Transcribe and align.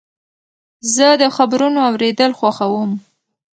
زه 0.95 1.07
د 1.21 1.23
خبرونو 1.35 1.79
اورېدل 1.89 2.31
خوښوم. 2.39 2.91